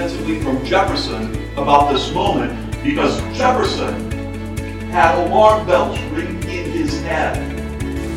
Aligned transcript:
extensively 0.00 0.40
from 0.40 0.64
Jefferson 0.64 1.52
about 1.58 1.92
this 1.92 2.10
moment, 2.14 2.72
because 2.82 3.20
Jefferson 3.36 4.10
had 4.90 5.14
alarm 5.26 5.66
bells 5.66 6.00
ring 6.04 6.42
in 6.44 6.70
his 6.70 7.02
head. 7.02 7.36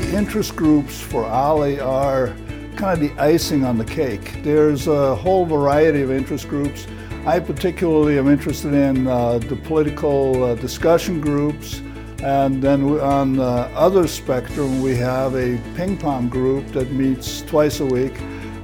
The 0.00 0.16
interest 0.16 0.56
groups 0.56 0.98
for 0.98 1.24
OLLI 1.24 1.78
are 1.78 2.28
kind 2.76 2.94
of 2.94 3.00
the 3.00 3.12
icing 3.22 3.62
on 3.62 3.76
the 3.76 3.84
cake. 3.84 4.42
There's 4.42 4.86
a 4.86 5.14
whole 5.14 5.44
variety 5.44 6.00
of 6.00 6.10
interest 6.10 6.48
groups. 6.48 6.86
I 7.26 7.40
particularly 7.40 8.18
am 8.18 8.26
interested 8.28 8.72
in 8.72 9.06
uh, 9.06 9.36
the 9.36 9.56
political 9.56 10.44
uh, 10.44 10.54
discussion 10.54 11.20
groups, 11.20 11.82
and 12.22 12.62
then 12.62 12.84
on 13.00 13.36
the 13.36 13.68
other 13.74 14.06
spectrum, 14.06 14.80
we 14.80 14.96
have 14.96 15.34
a 15.34 15.60
ping 15.74 15.98
pong 15.98 16.30
group 16.30 16.68
that 16.68 16.90
meets 16.90 17.42
twice 17.42 17.80
a 17.80 17.86
week, 17.86 18.18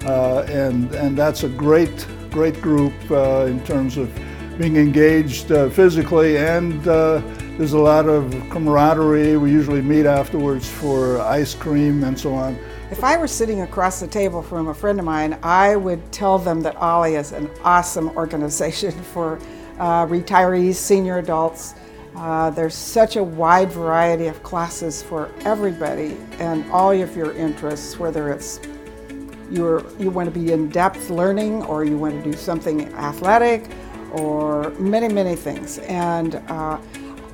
uh, 0.06 0.44
and, 0.48 0.94
and 0.94 1.18
that's 1.18 1.42
a 1.42 1.48
great, 1.50 2.06
great 2.32 2.60
group 2.60 2.94
uh, 3.10 3.46
in 3.46 3.62
terms 3.64 3.96
of 3.96 4.10
being 4.58 4.76
engaged 4.76 5.52
uh, 5.52 5.68
physically 5.70 6.38
and 6.38 6.86
uh, 6.88 7.20
there's 7.58 7.74
a 7.74 7.78
lot 7.78 8.08
of 8.08 8.32
camaraderie. 8.48 9.36
We 9.36 9.50
usually 9.50 9.82
meet 9.82 10.06
afterwards 10.06 10.68
for 10.68 11.20
ice 11.20 11.54
cream 11.54 12.02
and 12.02 12.18
so 12.18 12.32
on. 12.32 12.58
If 12.90 13.04
I 13.04 13.18
were 13.18 13.28
sitting 13.28 13.60
across 13.60 14.00
the 14.00 14.06
table 14.06 14.42
from 14.42 14.68
a 14.68 14.74
friend 14.74 14.98
of 14.98 15.04
mine, 15.04 15.38
I 15.42 15.76
would 15.76 16.10
tell 16.12 16.38
them 16.38 16.60
that 16.62 16.76
OLLI 16.76 17.18
is 17.18 17.32
an 17.32 17.50
awesome 17.62 18.08
organization 18.16 18.90
for 19.12 19.38
uh, 19.78 20.06
retirees, 20.06 20.74
senior 20.74 21.18
adults. 21.18 21.74
Uh, 22.16 22.50
there's 22.50 22.74
such 22.74 23.16
a 23.16 23.22
wide 23.22 23.70
variety 23.70 24.26
of 24.26 24.42
classes 24.42 25.02
for 25.02 25.30
everybody 25.44 26.16
and 26.38 26.70
all 26.70 26.90
of 26.92 27.16
your 27.16 27.32
interests, 27.32 27.98
whether 27.98 28.30
it's 28.30 28.60
you're, 29.52 29.84
you 29.98 30.10
want 30.10 30.32
to 30.32 30.40
be 30.40 30.52
in 30.52 30.68
depth 30.70 31.10
learning 31.10 31.62
or 31.64 31.84
you 31.84 31.98
want 31.98 32.14
to 32.14 32.30
do 32.30 32.36
something 32.36 32.92
athletic 32.94 33.70
or 34.12 34.70
many, 34.78 35.12
many 35.12 35.36
things. 35.36 35.78
And 35.78 36.36
uh, 36.48 36.78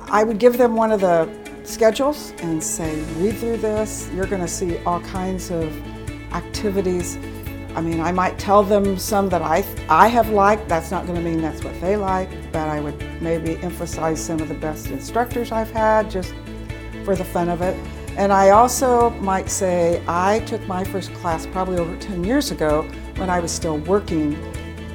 I 0.01 0.23
would 0.23 0.37
give 0.37 0.57
them 0.57 0.75
one 0.75 0.91
of 0.91 1.01
the 1.01 1.29
schedules 1.63 2.33
and 2.39 2.63
say, 2.63 3.01
read 3.17 3.37
through 3.37 3.57
this. 3.57 4.09
You're 4.13 4.25
going 4.25 4.41
to 4.41 4.47
see 4.47 4.77
all 4.83 5.01
kinds 5.01 5.51
of 5.51 5.75
activities. 6.33 7.17
I 7.75 7.81
mean, 7.81 7.99
I 8.01 8.11
might 8.11 8.37
tell 8.39 8.63
them 8.63 8.97
some 8.97 9.29
that 9.29 9.41
I, 9.41 9.63
I 9.87 10.07
have 10.07 10.29
liked. 10.29 10.67
That's 10.67 10.91
not 10.91 11.05
going 11.05 11.15
to 11.15 11.21
mean 11.21 11.41
that's 11.41 11.63
what 11.63 11.79
they 11.79 11.95
like, 11.95 12.29
but 12.51 12.67
I 12.67 12.81
would 12.81 12.99
maybe 13.21 13.57
emphasize 13.57 14.23
some 14.23 14.39
of 14.41 14.47
the 14.47 14.55
best 14.55 14.87
instructors 14.87 15.51
I've 15.51 15.71
had 15.71 16.09
just 16.09 16.33
for 17.05 17.15
the 17.15 17.23
fun 17.23 17.49
of 17.49 17.61
it. 17.61 17.77
And 18.17 18.33
I 18.33 18.49
also 18.49 19.11
might 19.21 19.49
say 19.49 20.03
I 20.07 20.39
took 20.41 20.65
my 20.67 20.83
first 20.83 21.13
class 21.15 21.45
probably 21.47 21.77
over 21.77 21.95
10 21.97 22.23
years 22.23 22.51
ago 22.51 22.83
when 23.15 23.29
I 23.29 23.39
was 23.39 23.51
still 23.51 23.77
working 23.79 24.35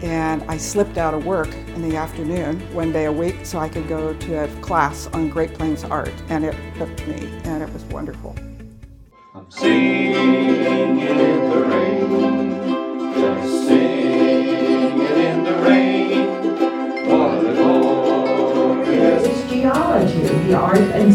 and 0.05 0.43
I 0.51 0.59
slipped 0.59 0.99
out 0.99 1.15
of 1.15 1.25
work 1.25 1.53
in 1.75 1.89
the 1.89 1.97
afternoon 1.97 2.61
one 2.75 2.93
day 2.93 3.07
a 3.07 3.13
week 3.13 3.47
so 3.47 3.59
I 3.59 3.71
could 3.71 3.89
go 3.89 4.13
to 4.13 4.45
a 4.45 4.49
class 4.61 5.07
on 5.09 5.31
Great 5.31 5.55
Plains 5.55 5.83
art, 5.83 6.13
and 6.29 6.45
it 6.45 6.55
hooked 6.77 7.07
me, 7.07 7.27
and 7.45 7.63
it 7.63 7.73
was 7.73 7.85
wonderful. 7.85 8.37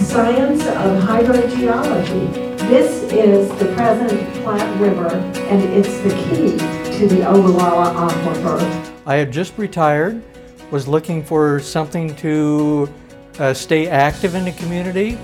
Science 0.09 0.65
of 0.65 1.03
hydrogeology. 1.03 2.57
This 2.67 3.03
is 3.13 3.47
the 3.59 3.71
present 3.75 4.19
Platte 4.41 4.81
River, 4.81 5.07
and 5.07 5.61
it's 5.71 5.99
the 5.99 6.09
key 6.09 6.57
to 6.97 7.07
the 7.07 7.29
Ogallala 7.29 7.93
Aquifer. 8.09 8.91
I 9.05 9.17
had 9.17 9.31
just 9.31 9.55
retired, 9.55 10.23
was 10.71 10.87
looking 10.87 11.23
for 11.23 11.59
something 11.59 12.15
to 12.15 12.89
uh, 13.37 13.53
stay 13.53 13.87
active 13.87 14.33
in 14.33 14.45
the 14.45 14.51
community, 14.53 15.15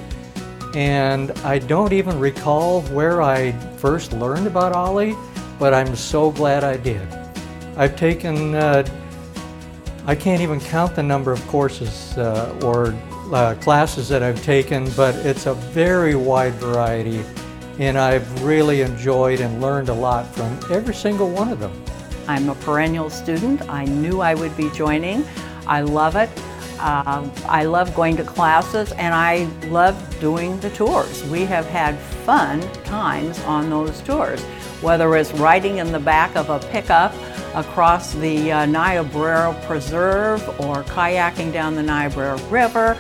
and 0.76 1.32
I 1.44 1.58
don't 1.58 1.92
even 1.92 2.20
recall 2.20 2.84
where 2.84 3.24
I 3.24 3.54
first 3.78 4.14
learned 4.14 4.46
about 4.46 4.74
OLLI, 4.74 5.18
but 5.58 5.74
I'm 5.74 5.96
so 5.96 6.30
glad 6.30 6.64
I 6.64 6.78
did. 6.78 7.12
I've 7.76 7.96
taken, 7.96 8.54
uh, 8.54 8.86
I 10.06 10.14
can't 10.14 10.44
even 10.44 10.60
count 10.60 10.96
the 10.96 11.02
number 11.02 11.32
of 11.32 11.42
courses 11.48 12.16
uh, 12.20 12.56
or 12.62 12.94
uh, 13.32 13.56
classes 13.56 14.10
that 14.10 14.24
I've 14.24 14.42
taken, 14.44 14.90
but 14.92 15.16
it's 15.26 15.46
a 15.46 15.54
very 15.54 16.16
wide 16.16 16.54
variety, 16.56 17.24
and 17.80 17.98
I've 17.98 18.44
really 18.44 18.82
enjoyed 18.82 19.40
and 19.40 19.62
learned 19.62 19.90
a 19.90 19.94
lot 19.94 20.28
from 20.36 20.60
every 20.72 20.94
single 20.94 21.30
one 21.30 21.50
of 21.50 21.60
them. 21.60 21.84
I'm 22.28 22.50
a 22.50 22.56
perennial 22.56 23.10
student. 23.10 23.68
I 23.70 23.86
knew 23.86 24.22
I 24.22 24.34
would 24.34 24.56
be 24.58 24.70
joining. 24.72 25.26
I 25.68 25.82
love 25.82 26.16
it. 26.16 26.30
Um, 26.80 27.32
I 27.48 27.64
love 27.64 27.96
going 27.96 28.18
to 28.18 28.24
classes 28.24 28.92
and 28.94 29.14
I 29.14 29.46
love 29.68 29.96
doing 30.20 30.60
the 30.60 30.70
tours. 30.72 31.24
We 31.26 31.46
have 31.46 31.66
had 31.68 31.98
fun 32.26 32.62
times 32.84 33.40
on 33.42 33.70
those 33.70 34.02
tours, 34.02 34.44
whether 34.82 35.16
it's 35.16 35.32
riding 35.34 35.78
in 35.78 35.92
the 35.92 36.00
back 36.00 36.36
of 36.36 36.50
a 36.50 36.60
pickup 36.72 37.14
across 37.56 38.14
the 38.14 38.52
uh, 38.52 38.66
Niobrara 38.66 39.54
Preserve 39.66 40.48
or 40.60 40.84
kayaking 40.84 41.54
down 41.54 41.76
the 41.76 41.84
Niobrara 41.84 42.38
River, 42.50 42.98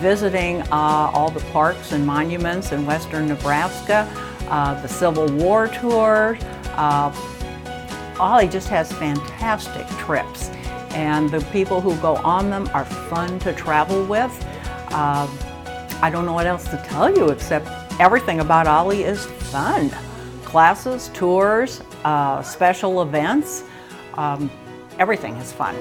visiting 0.00 0.62
uh, 0.62 1.10
all 1.12 1.30
the 1.30 1.44
parks 1.52 1.92
and 1.92 2.06
monuments 2.06 2.72
in 2.72 2.86
western 2.86 3.28
Nebraska, 3.28 4.08
uh, 4.48 4.80
the 4.82 4.88
Civil 4.88 5.28
War 5.32 5.68
tour, 5.68 6.38
uh, 6.76 7.10
OLLI 8.18 8.50
just 8.50 8.68
has 8.68 8.92
fantastic 8.92 9.86
trips 9.98 10.50
and 10.90 11.30
the 11.30 11.40
people 11.52 11.80
who 11.80 11.94
go 11.96 12.16
on 12.16 12.50
them 12.50 12.68
are 12.74 12.84
fun 12.84 13.38
to 13.40 13.52
travel 13.52 14.04
with. 14.04 14.32
Uh, 14.90 15.28
I 16.02 16.10
don't 16.10 16.26
know 16.26 16.32
what 16.32 16.46
else 16.46 16.64
to 16.68 16.82
tell 16.86 17.14
you 17.14 17.28
except 17.28 17.68
everything 18.00 18.40
about 18.40 18.66
OLLI 18.66 19.04
is 19.04 19.26
fun. 19.26 19.90
Classes, 20.44 21.10
tours, 21.14 21.82
uh, 22.04 22.42
special 22.42 23.02
events, 23.02 23.64
um, 24.14 24.50
everything 24.98 25.34
is 25.36 25.52
fun. 25.52 25.76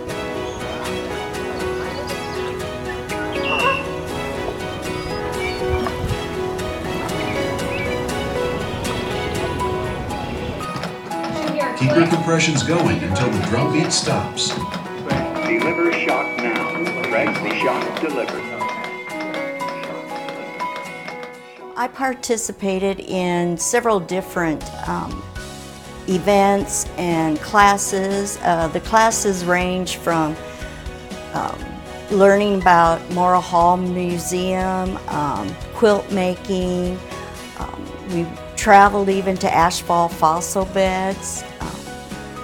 Your 11.98 12.08
compressions 12.10 12.62
going 12.62 13.00
until 13.04 13.28
the 13.32 13.40
drum 13.48 13.74
beat 13.74 13.92
stops. 13.92 14.50
Deliver 14.50 15.92
shock 15.94 16.38
now. 16.38 16.84
Greg, 17.10 17.28
the 17.44 17.56
shock 17.60 18.02
delivered. 18.02 18.44
I 21.76 21.88
participated 21.92 23.00
in 23.00 23.58
several 23.58 24.00
different 24.00 24.64
um, 24.88 25.24
events 26.08 26.86
and 26.98 27.40
classes. 27.40 28.38
Uh, 28.44 28.68
the 28.68 28.82
classes 28.82 29.44
range 29.44 29.96
from 29.96 30.36
um, 31.34 31.66
learning 32.12 32.62
about 32.62 33.02
Morrill 33.12 33.42
Hall 33.42 33.76
Museum, 33.76 34.98
um, 35.08 35.52
quilt 35.74 36.12
making. 36.12 37.00
Um, 37.58 38.08
we 38.10 38.28
traveled 38.56 39.10
even 39.10 39.36
to 39.38 39.48
Ashfall 39.48 40.12
fossil 40.12 40.66
beds. 40.66 41.44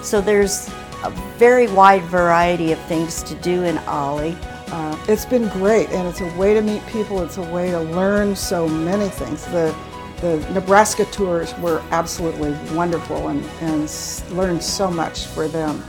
So 0.04 0.22
there's 0.22 0.70
a 1.04 1.10
very 1.38 1.68
wide 1.68 2.04
variety 2.04 2.72
of 2.72 2.80
things 2.86 3.24
to 3.24 3.36
do 3.36 3.64
in 3.64 3.78
OLLI. 3.88 4.38
Uh, 4.68 4.98
it's 5.08 5.26
been 5.26 5.48
great, 5.50 5.90
and 5.90 6.08
it's 6.08 6.22
a 6.22 6.38
way 6.38 6.54
to 6.54 6.62
meet 6.62 6.86
people. 6.88 7.22
It's 7.22 7.38
a 7.38 7.50
way 7.52 7.72
to 7.72 7.80
learn 7.80 8.36
so 8.36 8.68
many 8.68 9.10
things. 9.10 9.46
The 9.46 9.76
the 10.22 10.38
Nebraska 10.54 11.04
tours 11.06 11.54
were 11.58 11.84
absolutely 11.92 12.54
wonderful, 12.74 13.28
and, 13.28 13.44
and 13.60 13.92
learned 14.32 14.64
so 14.64 14.90
much 14.90 15.26
for 15.26 15.50
them. 15.50 15.84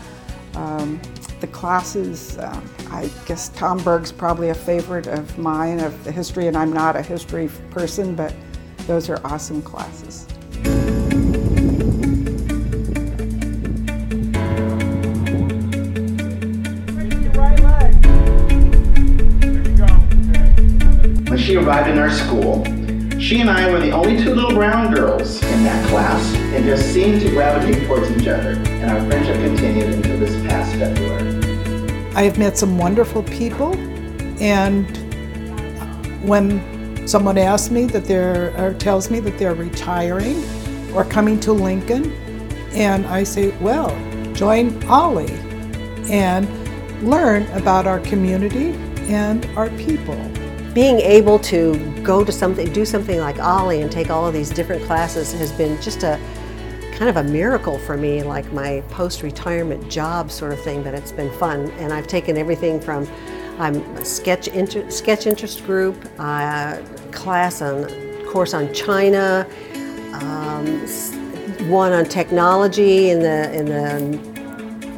Um, 0.55 1.00
the 1.40 1.46
classes, 1.46 2.37
um, 2.38 2.69
I 2.90 3.08
guess 3.26 3.50
Tom 3.50 3.78
Berg's 3.84 4.10
probably 4.10 4.49
a 4.49 4.55
favorite 4.55 5.06
of 5.06 5.38
mine 5.38 5.78
of 5.78 6.02
the 6.02 6.10
history, 6.10 6.49
and 6.49 6.56
I'm 6.56 6.72
not 6.72 6.96
a 6.96 7.02
history 7.02 7.49
person, 7.70 8.17
but 8.17 8.34
those 8.88 9.08
are 9.08 9.20
awesome 9.25 9.62
classes. 9.62 10.26
She 21.54 21.60
arrived 21.60 21.88
in 21.88 21.98
our 21.98 22.10
school, 22.10 22.64
she 23.20 23.40
and 23.40 23.48
I 23.48 23.70
were 23.70 23.78
the 23.78 23.92
only 23.92 24.20
two 24.20 24.34
little 24.34 24.50
brown 24.50 24.92
girls 24.92 25.40
in 25.40 25.62
that 25.62 25.88
class 25.88 26.34
and 26.34 26.64
just 26.64 26.92
seemed 26.92 27.20
to 27.20 27.30
gravitate 27.30 27.86
towards 27.86 28.10
each 28.10 28.26
other. 28.26 28.54
And 28.66 28.90
our 28.90 29.08
friendship 29.08 29.36
continued 29.36 29.94
until 29.94 30.18
this 30.18 30.34
past 30.48 30.74
February. 30.74 32.10
I 32.16 32.22
have 32.22 32.38
met 32.38 32.58
some 32.58 32.76
wonderful 32.76 33.22
people, 33.22 33.72
and 34.42 34.84
when 36.26 37.06
someone 37.06 37.38
asks 37.38 37.70
me 37.70 37.84
that 37.84 38.06
they're, 38.06 38.52
or 38.60 38.74
tells 38.74 39.08
me 39.08 39.20
that 39.20 39.38
they're 39.38 39.54
retiring 39.54 40.42
or 40.92 41.04
coming 41.04 41.38
to 41.38 41.52
Lincoln, 41.52 42.10
and 42.72 43.06
I 43.06 43.22
say, 43.22 43.56
well, 43.58 43.90
join 44.32 44.72
OLLI 44.88 45.30
and 46.10 46.48
learn 47.08 47.46
about 47.52 47.86
our 47.86 48.00
community 48.00 48.72
and 49.08 49.46
our 49.56 49.70
people. 49.70 50.18
Being 50.74 50.98
able 50.98 51.38
to 51.38 51.76
go 52.02 52.24
to 52.24 52.32
something, 52.32 52.72
do 52.72 52.84
something 52.84 53.20
like 53.20 53.36
OLLI 53.36 53.80
and 53.80 53.92
take 53.92 54.10
all 54.10 54.26
of 54.26 54.34
these 54.34 54.50
different 54.50 54.84
classes 54.84 55.32
has 55.32 55.52
been 55.52 55.80
just 55.80 56.02
a 56.02 56.18
kind 56.94 57.08
of 57.08 57.16
a 57.16 57.22
miracle 57.22 57.78
for 57.78 57.96
me, 57.96 58.24
like 58.24 58.52
my 58.52 58.82
post-retirement 58.90 59.88
job 59.88 60.32
sort 60.32 60.52
of 60.52 60.60
thing, 60.62 60.82
but 60.82 60.92
it's 60.92 61.12
been 61.12 61.30
fun. 61.38 61.70
And 61.78 61.92
I've 61.92 62.08
taken 62.08 62.36
everything 62.36 62.80
from 62.80 63.06
I'm 63.58 63.76
a 63.96 64.04
sketch 64.04 64.48
inter, 64.48 64.90
sketch 64.90 65.28
interest 65.28 65.64
group, 65.64 65.96
uh, 66.18 66.78
class 67.12 67.62
on 67.62 67.88
course 68.26 68.52
on 68.52 68.72
China, 68.74 69.46
um, 70.14 70.66
one 71.68 71.92
on 71.92 72.04
technology 72.04 73.10
in 73.10 73.20
the 73.20 73.52
in 73.54 73.66
the 73.66 74.33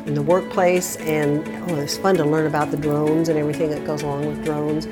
in 0.07 0.15
the 0.15 0.23
workplace, 0.23 0.97
and 0.97 1.47
oh, 1.71 1.77
it's 1.77 1.99
fun 1.99 2.15
to 2.17 2.25
learn 2.25 2.47
about 2.47 2.71
the 2.71 2.77
drones 2.77 3.29
and 3.29 3.39
everything 3.39 3.71
that 3.71 3.85
goes 3.85 4.03
along 4.03 4.27
with 4.27 4.45
drones. 4.45 4.87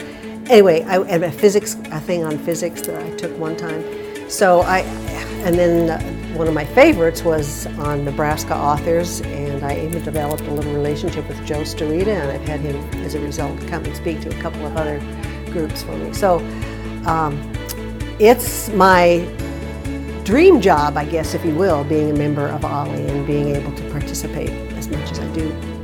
Anyway, 0.51 0.83
I 0.83 1.03
had 1.05 1.23
a 1.23 1.31
physics 1.31 1.77
a 1.93 2.01
thing 2.01 2.25
on 2.25 2.37
physics 2.39 2.83
that 2.83 3.01
I 3.01 3.11
took 3.17 3.37
one 3.39 3.57
time. 3.57 3.83
So 4.29 4.61
I, 4.63 4.81
and 5.45 5.55
then 5.55 5.91
uh, 5.91 6.37
one 6.37 6.49
of 6.49 6.55
my 6.55 6.65
favorites 6.65 7.23
was 7.23 7.67
on 7.79 8.05
Nebraska 8.05 8.55
authors, 8.55 9.21
and 9.21 9.63
I 9.65 9.79
even 9.81 10.03
developed 10.03 10.43
a 10.43 10.51
little 10.51 10.73
relationship 10.73 11.27
with 11.29 11.45
Joe 11.47 11.61
Starita, 11.61 12.09
and 12.09 12.31
I've 12.33 12.49
had 12.49 12.61
him, 12.61 12.77
as 13.05 13.15
a 13.15 13.21
result, 13.21 13.59
come 13.69 13.85
and 13.85 13.97
speak 13.97 14.21
to 14.23 14.37
a 14.37 14.43
couple 14.43 14.67
of 14.67 14.77
other 14.77 14.99
groups 15.53 15.83
for 15.83 15.97
me. 15.97 16.13
So 16.13 16.39
um, 17.07 17.39
it's 18.19 18.69
my 18.71 19.19
dream 20.25 20.61
job, 20.61 20.97
I 20.97 21.05
guess, 21.05 21.35
if 21.35 21.45
you 21.45 21.55
will, 21.55 21.85
being 21.85 22.11
a 22.11 22.15
member 22.15 22.49
of 22.49 22.63
OLLI 22.63 23.09
and 23.11 23.27
being 23.27 23.55
able 23.55 23.73
to 23.77 23.91
participate 23.91 24.64
do. 25.35 25.75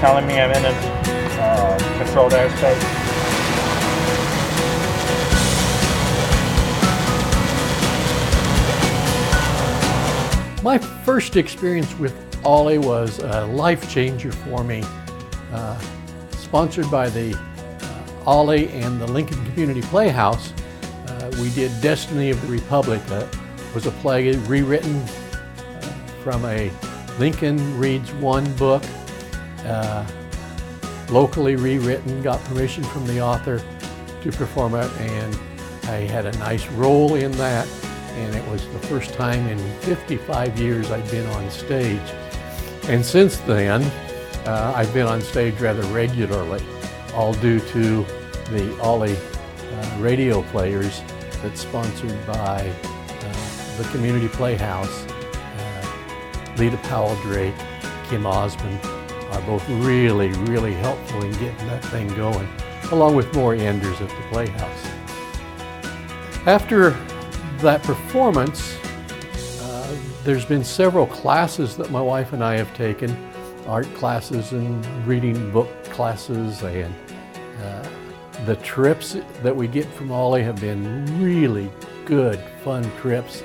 telling 0.00 0.28
me 0.28 0.38
I'm 0.40 0.50
in 0.52 0.64
a 0.64 0.68
uh, 1.40 1.98
controlled 1.98 2.32
airspace. 2.32 3.08
My 10.62 10.78
first 10.78 11.36
experience 11.36 11.98
with 11.98 12.14
OLLI 12.44 12.78
was 12.78 13.18
a 13.18 13.46
life 13.46 13.90
changer 13.90 14.30
for 14.30 14.62
me. 14.62 14.84
Uh, 15.52 15.80
sponsored 16.30 16.88
by 16.90 17.08
the 17.08 17.36
OLLI 18.28 18.68
and 18.74 19.00
the 19.00 19.06
Lincoln 19.06 19.42
Community 19.46 19.80
Playhouse, 19.80 20.52
uh, 21.06 21.30
we 21.40 21.48
did 21.54 21.72
Destiny 21.80 22.28
of 22.28 22.38
the 22.42 22.48
Republic. 22.48 23.02
That 23.06 23.34
was 23.74 23.86
a 23.86 23.90
play 23.90 24.30
rewritten 24.32 24.96
uh, 24.96 25.80
from 26.22 26.44
a 26.44 26.70
Lincoln 27.18 27.78
Reads 27.78 28.12
One 28.12 28.44
book 28.56 28.84
uh, 29.64 30.06
locally 31.08 31.56
rewritten, 31.56 32.22
got 32.22 32.38
permission 32.44 32.84
from 32.84 33.06
the 33.06 33.18
author 33.18 33.62
to 34.22 34.32
perform 34.32 34.74
it, 34.74 34.90
and 35.00 35.34
I 35.84 36.00
had 36.00 36.26
a 36.26 36.32
nice 36.32 36.66
role 36.72 37.14
in 37.14 37.32
that. 37.32 37.66
And 38.10 38.34
it 38.34 38.46
was 38.50 38.66
the 38.72 38.78
first 38.80 39.14
time 39.14 39.46
in 39.46 39.58
55 39.80 40.58
years 40.58 40.90
I'd 40.90 41.10
been 41.10 41.26
on 41.28 41.50
stage. 41.50 41.98
And 42.88 43.02
since 43.02 43.38
then, 43.38 43.82
uh, 44.44 44.74
I've 44.76 44.92
been 44.92 45.06
on 45.06 45.22
stage 45.22 45.58
rather 45.60 45.82
regularly, 45.84 46.62
all 47.14 47.34
due 47.34 47.60
to 47.60 48.04
the 48.50 48.76
OLLI 48.80 49.16
uh, 49.16 49.98
radio 50.00 50.42
players 50.44 51.02
that's 51.42 51.60
sponsored 51.60 52.26
by 52.26 52.68
uh, 52.68 53.76
the 53.76 53.88
Community 53.90 54.28
Playhouse, 54.28 55.04
uh, 55.06 56.54
Lita 56.56 56.76
Powell 56.84 57.16
Drake, 57.22 57.54
Kim 58.08 58.26
Osmond, 58.26 58.80
are 59.30 59.42
both 59.42 59.68
really, 59.68 60.28
really 60.44 60.74
helpful 60.74 61.22
in 61.22 61.32
getting 61.32 61.66
that 61.66 61.84
thing 61.86 62.08
going, 62.16 62.48
along 62.90 63.14
with 63.14 63.32
more 63.34 63.54
Enders 63.54 64.00
at 64.00 64.08
the 64.08 64.22
Playhouse. 64.30 64.86
After 66.46 66.90
that 67.58 67.82
performance, 67.82 68.76
uh, 69.60 69.96
there's 70.24 70.44
been 70.44 70.64
several 70.64 71.06
classes 71.06 71.76
that 71.76 71.90
my 71.90 72.00
wife 72.00 72.32
and 72.32 72.42
I 72.42 72.56
have 72.56 72.74
taken, 72.74 73.14
art 73.66 73.92
classes 73.94 74.52
and 74.52 75.06
reading 75.06 75.50
book 75.50 75.68
classes, 75.98 76.62
and 76.62 76.94
uh, 77.60 77.88
the 78.46 78.54
trips 78.62 79.16
that 79.42 79.56
we 79.56 79.66
get 79.66 79.84
from 79.94 80.12
OLLI 80.12 80.44
have 80.44 80.60
been 80.60 81.20
really 81.20 81.68
good, 82.04 82.38
fun 82.62 82.88
trips. 83.00 83.42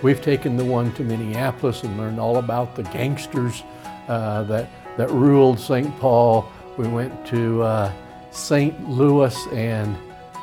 We've 0.00 0.22
taken 0.22 0.56
the 0.56 0.64
one 0.64 0.92
to 0.94 1.02
Minneapolis 1.02 1.82
and 1.82 1.98
learned 1.98 2.20
all 2.20 2.36
about 2.36 2.76
the 2.76 2.84
gangsters 2.84 3.64
uh, 4.06 4.44
that 4.44 4.70
that 4.96 5.10
ruled 5.10 5.58
St. 5.58 5.90
Paul. 5.98 6.48
We 6.76 6.86
went 6.86 7.26
to 7.26 7.62
uh, 7.62 7.92
St. 8.30 8.88
Louis, 8.88 9.36
and 9.48 9.96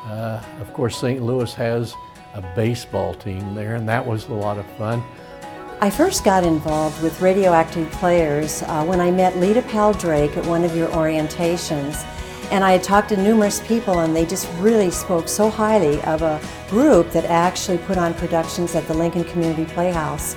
uh, 0.08 0.42
of 0.60 0.70
course, 0.74 1.00
St. 1.00 1.22
Louis 1.22 1.54
has 1.54 1.94
a 2.34 2.42
baseball 2.54 3.14
team 3.14 3.54
there, 3.54 3.76
and 3.76 3.88
that 3.88 4.06
was 4.06 4.26
a 4.26 4.34
lot 4.34 4.58
of 4.58 4.66
fun. 4.76 5.02
I 5.78 5.90
first 5.90 6.24
got 6.24 6.42
involved 6.42 7.02
with 7.02 7.20
radioactive 7.20 7.90
players 7.92 8.62
uh, 8.62 8.82
when 8.86 8.98
I 8.98 9.10
met 9.10 9.36
Lita 9.36 9.60
Powell 9.60 9.92
Drake 9.92 10.34
at 10.38 10.46
one 10.46 10.64
of 10.64 10.74
your 10.74 10.88
orientations. 10.88 12.02
And 12.50 12.64
I 12.64 12.72
had 12.72 12.82
talked 12.82 13.10
to 13.10 13.16
numerous 13.18 13.60
people, 13.60 13.98
and 13.98 14.16
they 14.16 14.24
just 14.24 14.48
really 14.54 14.90
spoke 14.90 15.28
so 15.28 15.50
highly 15.50 16.00
of 16.04 16.22
a 16.22 16.40
group 16.70 17.10
that 17.10 17.26
actually 17.26 17.76
put 17.76 17.98
on 17.98 18.14
productions 18.14 18.74
at 18.74 18.86
the 18.88 18.94
Lincoln 18.94 19.24
Community 19.24 19.66
Playhouse. 19.66 20.34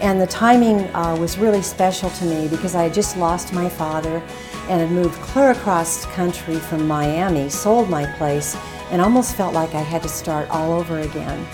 And 0.00 0.20
the 0.20 0.26
timing 0.28 0.82
uh, 0.94 1.16
was 1.16 1.36
really 1.36 1.62
special 1.62 2.08
to 2.10 2.24
me 2.24 2.46
because 2.46 2.76
I 2.76 2.84
had 2.84 2.94
just 2.94 3.16
lost 3.16 3.52
my 3.52 3.68
father 3.68 4.22
and 4.68 4.80
had 4.80 4.92
moved 4.92 5.20
clear 5.20 5.50
across 5.50 6.04
country 6.06 6.60
from 6.60 6.86
Miami, 6.86 7.48
sold 7.48 7.90
my 7.90 8.06
place, 8.18 8.56
and 8.92 9.02
almost 9.02 9.34
felt 9.34 9.52
like 9.52 9.74
I 9.74 9.82
had 9.82 10.02
to 10.04 10.08
start 10.08 10.48
all 10.50 10.72
over 10.72 11.00
again. 11.00 11.44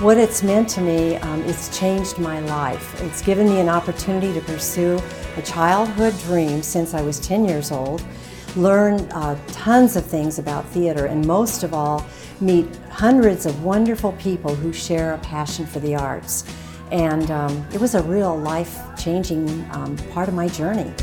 What 0.00 0.16
it's 0.16 0.42
meant 0.42 0.66
to 0.70 0.80
me, 0.80 1.16
um, 1.16 1.42
it's 1.42 1.78
changed 1.78 2.16
my 2.16 2.40
life. 2.40 2.98
It's 3.02 3.20
given 3.20 3.46
me 3.46 3.60
an 3.60 3.68
opportunity 3.68 4.32
to 4.32 4.40
pursue 4.40 4.98
a 5.36 5.42
childhood 5.42 6.18
dream 6.20 6.62
since 6.62 6.94
I 6.94 7.02
was 7.02 7.20
10 7.20 7.44
years 7.44 7.70
old, 7.70 8.02
learn 8.56 9.00
uh, 9.12 9.38
tons 9.48 9.96
of 9.96 10.06
things 10.06 10.38
about 10.38 10.64
theater, 10.68 11.04
and 11.04 11.26
most 11.26 11.64
of 11.64 11.74
all, 11.74 12.06
meet 12.40 12.66
hundreds 12.88 13.44
of 13.44 13.62
wonderful 13.62 14.12
people 14.12 14.54
who 14.54 14.72
share 14.72 15.12
a 15.12 15.18
passion 15.18 15.66
for 15.66 15.80
the 15.80 15.94
arts. 15.94 16.50
And 16.90 17.30
um, 17.30 17.68
it 17.70 17.78
was 17.78 17.94
a 17.94 18.02
real 18.02 18.34
life-changing 18.38 19.68
um, 19.70 19.98
part 20.14 20.28
of 20.28 20.34
my 20.34 20.48
journey. 20.48 20.94